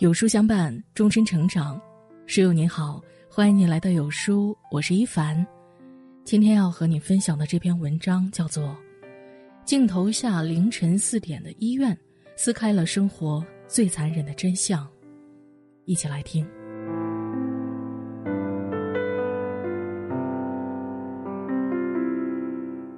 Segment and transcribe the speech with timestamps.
[0.00, 1.78] 有书相伴，终身成长。
[2.24, 5.46] 室友您好，欢迎你来到有书，我是一凡。
[6.24, 8.64] 今天要和你分享的这篇文章叫做
[9.66, 11.94] 《镜头下凌晨四点的医院》，
[12.34, 14.88] 撕开了生活最残忍的真相。
[15.84, 16.48] 一起来听。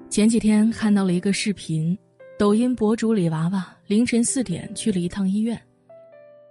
[0.08, 1.98] 前几天看到了一个视频，
[2.38, 5.60] 抖音博主李娃娃凌晨四点去了一趟医院。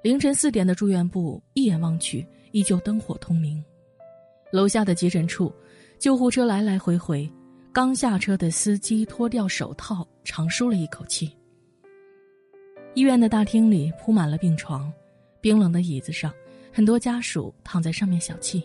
[0.02, 3.64] 凌晨四点的住院部，一眼望去依旧灯火通明。
[4.52, 5.54] 楼下的急诊处，
[6.00, 7.32] 救护车来来回回，
[7.72, 11.32] 刚下车的司机脱掉手套，长舒了一口气。
[12.95, 14.92] 医院的大厅里铺满了病床，
[15.40, 16.34] 冰冷的椅子上，
[16.73, 18.62] 很多家属躺在上面小憩。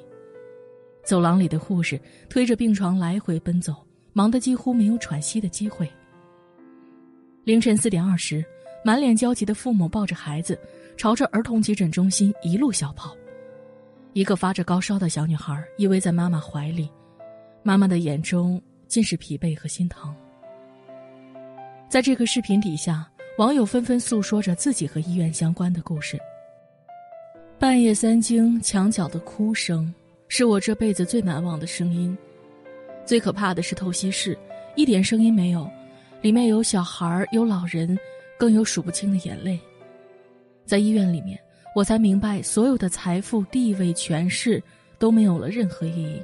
[1.05, 3.75] 走廊里的护士推着病床来回奔走，
[4.15, 5.87] 忙得几乎没有喘息的机会。
[7.45, 8.43] 凌晨四点二十，
[8.83, 10.59] 满脸焦急的父母抱着孩子。
[10.97, 13.15] 朝着儿童急诊中心一路小跑，
[14.15, 16.91] 一个发着高烧的小女孩依偎在妈妈怀里，
[17.63, 20.15] 妈妈的眼中尽是疲惫和心疼。
[21.87, 26.19] 在这个视频底下，网友纷纷诉说着自己和医院相关的故事。
[27.59, 29.95] 半夜三更，墙角的哭声
[30.29, 32.17] 是我这辈子最难忘的声音。
[33.05, 34.37] 最可怕的是透析室，
[34.75, 35.71] 一点声音没有，
[36.23, 37.97] 里面有小孩，有老人，
[38.39, 39.61] 更有数不清的眼泪。
[40.67, 41.39] 在医院里面，
[41.75, 44.63] 我才明白，所有的财富、地位、权势
[44.99, 46.21] 都没有了任何意义。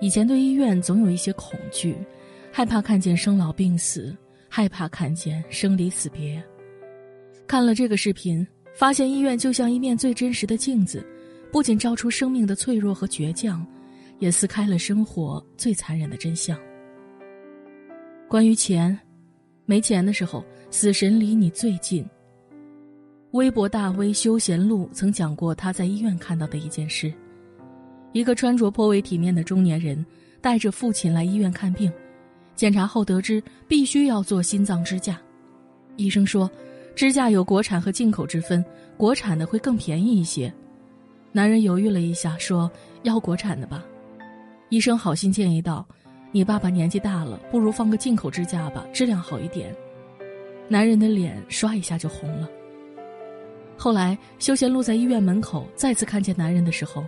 [0.00, 1.96] 以前对医院总有一些恐惧，
[2.50, 4.16] 害怕看见生老病死，
[4.48, 6.42] 害怕看见生离死别。
[7.46, 11.06] 看了这个视频，发现医院就像一面最真实的镜子，
[11.52, 13.66] 不仅照出生命的脆弱和倔强，
[14.18, 16.58] 也撕开了生活最残忍的真相。
[18.26, 18.98] 关于钱，
[19.66, 22.04] 没钱的时候，死神离你最近。
[23.32, 27.12] 微博大 V 休闲路曾讲过他在医院看到的一件事：
[28.10, 30.04] 一个穿着颇为体面的中年人
[30.40, 31.92] 带着父亲来医院看病，
[32.56, 35.16] 检查后得知必须要做心脏支架。
[35.94, 36.50] 医生说，
[36.96, 38.64] 支架有国产和进口之分，
[38.96, 40.52] 国产的会更便宜一些。
[41.30, 42.68] 男人犹豫了一下，说
[43.04, 43.84] 要国产的吧。
[44.70, 45.86] 医生好心建议道
[46.32, 49.72] ：“你爸爸年纪大了，不如放个进口支架吧，质量好一点。”
[50.66, 52.50] 男人的脸刷一下就红了。
[53.82, 57.02] 后来，休贤路在医院门口再次看见男人的时候，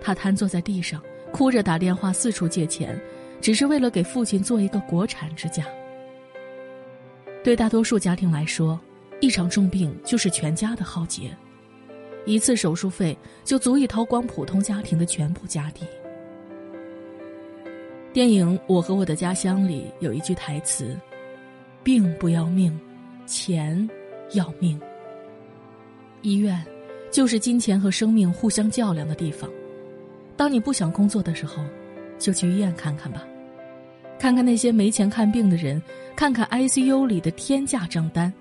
[0.00, 1.00] 他瘫坐在地上，
[1.30, 3.00] 哭着打电话四处借钱，
[3.40, 5.64] 只是为了给父亲做一个国产支架。
[7.44, 8.76] 对大多数家庭来说，
[9.20, 11.30] 一场重病就是全家的浩劫，
[12.26, 15.86] 一次手术费就足以掏光普通家庭的全部家底。
[18.12, 20.98] 电影《我和我的家乡》里有一句台词
[21.84, 22.76] ：“病不要命，
[23.26, 23.88] 钱
[24.32, 24.76] 要命。”
[26.22, 26.62] 医院，
[27.10, 29.50] 就是金钱和生命互相较量的地方。
[30.36, 31.62] 当你不想工作的时候，
[32.18, 33.26] 就去医院看看吧，
[34.18, 35.80] 看看那些没钱看病的人，
[36.16, 38.32] 看看 ICU 里的天价账单，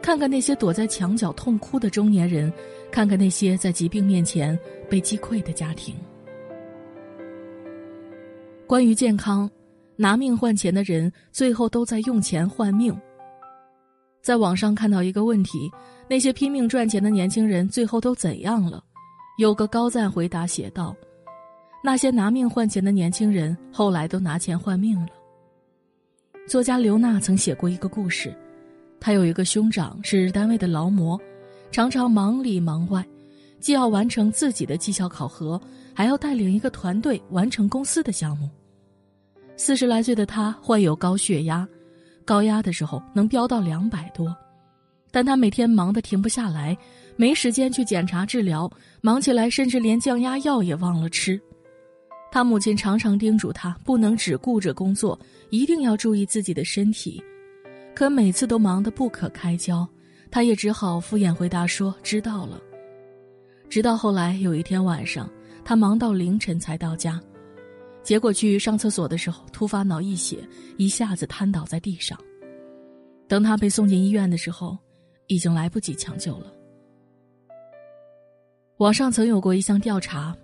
[0.00, 2.52] 看看那些躲在墙角痛哭的中年人，
[2.90, 4.58] 看看那些在疾病面前
[4.90, 5.94] 被击溃的家庭。
[8.66, 9.50] 关于健康，
[9.96, 12.98] 拿命换钱的人，最后都在用钱换命。
[14.22, 15.70] 在网上看到一个问题。
[16.08, 18.82] 那些拼命赚钱的年轻人最后都怎样了？
[19.38, 20.94] 有个高赞回答写道
[21.82, 25.08] ：“那些拿命换钱的年轻人后来都拿钱换命了。”
[26.46, 28.34] 作家刘娜曾写过一个故事，
[29.00, 31.18] 她有一个兄长是单位的劳模，
[31.70, 33.02] 常常忙里忙外，
[33.58, 35.58] 既要完成自己的绩效考核，
[35.94, 38.50] 还要带领一个团队完成公司的项目。
[39.56, 41.66] 四十来岁的他患有高血压，
[42.24, 44.34] 高压的时候能飙到两百多。
[45.10, 46.76] 但他每天忙得停不下来，
[47.16, 48.70] 没时间去检查治疗，
[49.02, 51.38] 忙起来甚至连降压药也忘了吃。
[52.30, 55.18] 他母亲常常叮嘱他不能只顾着工作，
[55.50, 57.22] 一定要注意自己的身体，
[57.94, 59.86] 可每次都忙得不可开交，
[60.30, 62.58] 他也只好敷衍回答说知道了。
[63.68, 65.28] 直到后来有一天晚上，
[65.62, 67.20] 他忙到凌晨才到家，
[68.02, 70.38] 结果去上厕所的时候突发脑溢血，
[70.76, 72.18] 一下子瘫倒在地上。
[73.28, 74.76] 等他被送进医院的时候。
[75.28, 76.52] 已经来不及抢救了。
[78.78, 80.36] 网上曾有过一项调查，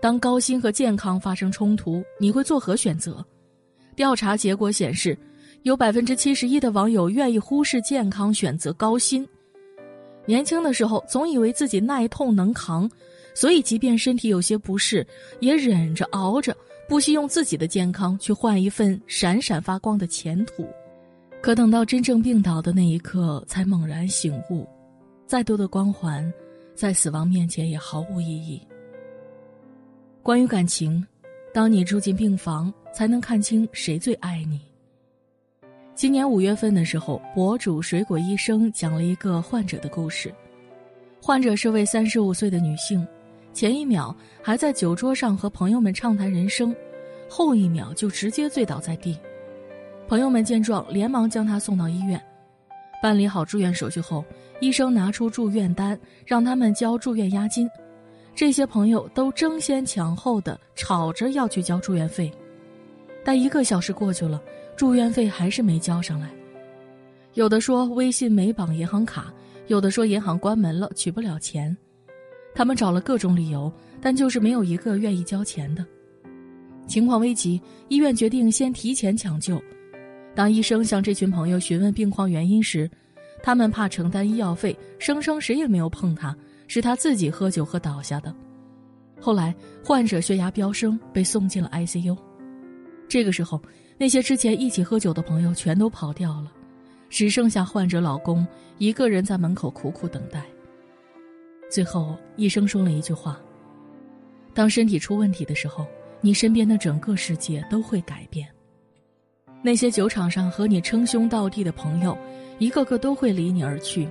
[0.00, 3.24] 当高薪和健康发生冲突，你会作何选择？
[3.96, 5.18] 调查结果显示，
[5.62, 9.26] 有百分之七十一的网友愿意忽视健康，选择高薪。
[10.24, 12.88] 年轻的时候总以为自己耐痛能扛，
[13.34, 15.06] 所以即便身体有些不适，
[15.40, 16.56] 也忍着熬着，
[16.88, 20.66] 不惜用自己的健康去换一份闪闪发光的前途。
[21.40, 24.68] 可等到真正病倒的那一刻，才猛然醒悟，
[25.26, 26.32] 再多的光环，
[26.74, 28.60] 在死亡面前也毫无意义。
[30.22, 31.04] 关于感情，
[31.52, 34.60] 当你住进病房，才能看清谁最爱你。
[35.94, 40.32] 今年五月份的时候，博主水果医生讲了一个患者的故事。
[41.20, 43.06] 患者是位三十五岁的女性，
[43.52, 46.74] 前一秒还在酒桌上和朋友们畅谈人生，
[47.28, 49.18] 后一秒就直接醉倒在地。
[50.08, 52.20] 朋友们见状，连忙将他送到医院。
[53.02, 54.24] 办理好住院手续后，
[54.60, 57.68] 医生拿出住院单，让他们交住院押金。
[58.34, 62.32] 这些朋友都争先抢后的吵着要去交住院费，
[63.24, 64.42] 但一个小时过去了。
[64.74, 66.30] 住院费还是没交上来，
[67.34, 69.32] 有的说微信没绑银行卡，
[69.66, 71.76] 有的说银行关门了取不了钱，
[72.54, 75.84] 他们找了各种理由，但就是没有一个愿意交钱的。
[76.86, 79.62] 情况危急，医院决定先提前抢救。
[80.34, 82.90] 当医生向这群朋友询问病况原因时，
[83.42, 86.36] 他们怕承担医药费，声称谁也没有碰他，
[86.68, 88.34] 是他自己喝酒喝倒下的。
[89.20, 89.54] 后来
[89.84, 92.16] 患者血压飙升，被送进了 ICU。
[93.08, 93.60] 这个时候。
[93.98, 96.50] 那些之前一起喝酒的朋友全都跑掉了，
[97.08, 98.44] 只剩下患者老公
[98.78, 100.42] 一个人在门口苦苦等待。
[101.72, 103.40] 最后，医生说了一句话
[104.52, 105.86] ：“当身体出问题的时候，
[106.20, 108.46] 你身边的整个世界都会改变。
[109.62, 112.14] 那些酒场上和你称兄道弟的朋友，
[112.58, 114.06] 一个个都会离你而去。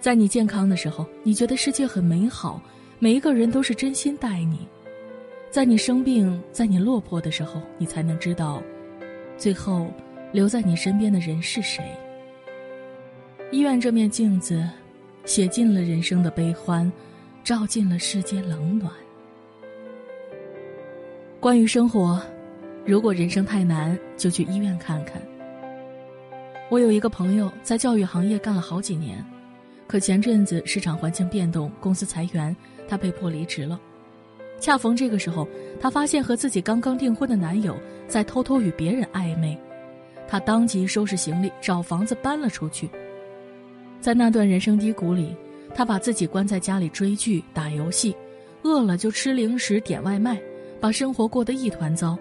[0.00, 2.58] 在你健康的时候，你觉得世界很美好，
[2.98, 4.66] 每一个人都是真心待你；
[5.50, 8.62] 在你生病、在你落魄的时候，你才能知道。”
[9.36, 9.92] 最后，
[10.32, 11.84] 留在你身边的人是谁？
[13.50, 14.66] 医院这面镜子，
[15.24, 16.90] 写尽了人生的悲欢，
[17.44, 18.92] 照进了世间冷暖。
[21.38, 22.20] 关于生活，
[22.84, 25.20] 如果人生太难，就去医院看看。
[26.70, 29.24] 我有一个朋友在教育行业干了好几年，
[29.86, 32.54] 可前阵子市场环境变动，公司裁员，
[32.88, 33.80] 他被迫离职了。
[34.58, 35.48] 恰逢这个时候，
[35.80, 37.76] 她发现和自己刚刚订婚的男友
[38.06, 39.58] 在偷偷与别人暧昧，
[40.28, 42.88] 她当即收拾行李找房子搬了出去。
[44.02, 45.32] 在那段人生低谷里，
[45.72, 48.14] 他把自己关在家里追剧、打游戏，
[48.62, 50.42] 饿了就吃零食、点外卖，
[50.80, 52.18] 把生活过得一团糟。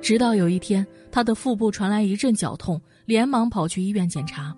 [0.00, 4.56] 直到有一天，他的腹部传来一阵绞痛，连忙跑去医院检查。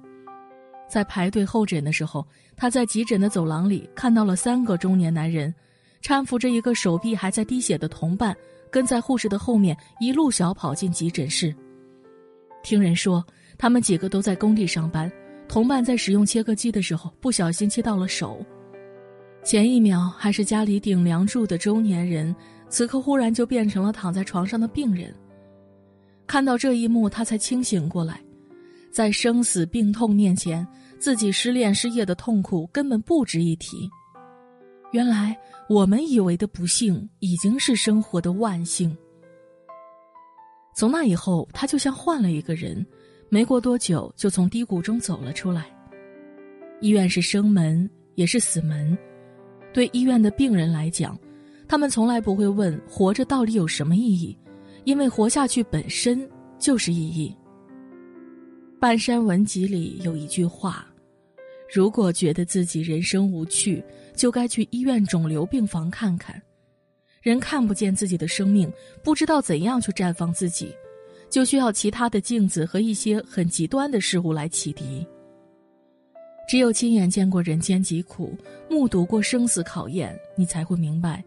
[0.86, 2.22] 在排队候诊的时候，
[2.54, 5.52] 他在急诊的走廊里看到了三个中年男人。
[6.02, 8.36] 搀扶着一个手臂还在滴血的同伴，
[8.70, 11.52] 跟在护士的后面一路小跑进急诊室。
[12.62, 13.24] 听人说，
[13.56, 15.10] 他们几个都在工地上班，
[15.48, 18.44] 同伴在使用切割机的时候不小心切到了手。
[19.44, 22.34] 前一秒还是家里顶梁柱的中年人，
[22.69, 25.14] 此刻忽然就变成了躺在床上的病人。
[26.26, 28.20] 看到这一幕，他才清醒过来，
[28.90, 30.66] 在生死病痛面前，
[30.98, 33.88] 自己失恋失业的痛苦根本不值一提。
[34.90, 35.37] 原来
[35.69, 38.96] 我们以为的不幸，已经是生活的万幸。
[40.75, 42.84] 从那以后，他就像换了一个人，
[43.28, 45.67] 没过多久就从低谷中走了出来。
[46.81, 48.96] 医院是生门，也是死门。
[49.73, 51.19] 对医院的病人来讲，
[51.67, 54.37] 他们从来不会问活着到底有什么意义，
[54.84, 56.28] 因为活下去本身
[56.58, 57.34] 就是意义。
[58.78, 60.86] 半山文集里有一句话。
[61.74, 63.82] 如果觉得自己人生无趣，
[64.15, 66.41] 就该去医院肿瘤病房看看。
[67.20, 68.72] 人看不见自己的生命，
[69.03, 70.72] 不知道怎样去绽放自己，
[71.28, 75.06] 就需要其他的镜子和一些很极端的事物来启迪。
[76.48, 78.36] 只有亲眼见过人间疾苦，
[78.70, 81.24] 目睹过生死考验，你才会明白，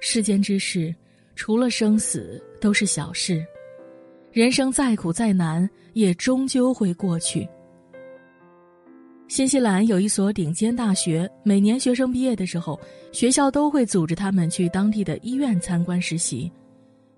[0.00, 0.94] 世间之事，
[1.36, 3.44] 除了生死都是小事。
[4.32, 7.46] 人生再苦再难，也终究会过去。
[9.28, 12.80] 新西兰有一所顶尖大学，每年学生毕业的时候，
[13.12, 16.50] 学校都会组织他们去当地的医院参观实习。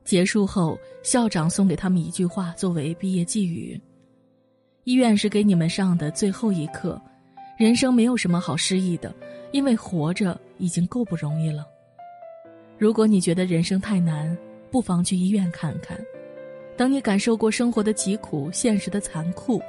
[0.05, 3.81] 结束后，校长送给他们一句话作为毕业寄语
[4.85, 7.01] ：“医院是给你们上的最后一课，
[7.57, 9.15] 人生没有什么好失意的，
[9.53, 11.67] 因为活着已经够不容易了。
[12.79, 14.37] 如果你觉得人生太难，
[14.71, 15.99] 不妨去医院看看。
[16.77, 19.63] 等你感受过生活的疾苦、现实的残酷。”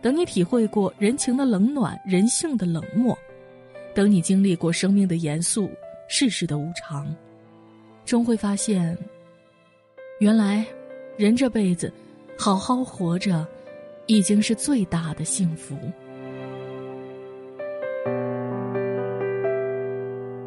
[0.00, 3.18] 等你体会过人情的冷暖、人性的冷漠，
[3.96, 5.68] 等你经历过生命的严肃、
[6.06, 7.12] 世事的无常，
[8.04, 8.96] 终会发现，
[10.18, 10.66] 原来，
[11.16, 11.92] 人这辈子，
[12.36, 13.46] 好好活着，
[14.06, 15.76] 已经是最大的幸福。